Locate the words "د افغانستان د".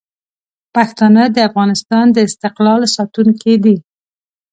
1.35-2.17